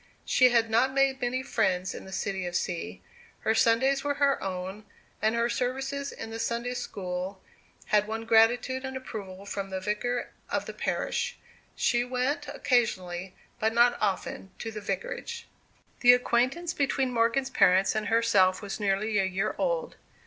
[0.25, 3.03] She had not made many friends in the city of C.
[3.41, 4.83] Her Sundays were her own,
[5.21, 7.39] and her services in the Sunday school
[7.85, 11.37] had won gratitude and approval from the vicar of the parish.
[11.75, 15.47] She went occasionally, but not often, to the vicarage.
[15.99, 19.97] The acquaintance between Morgan's parents and herself was nearly a year old.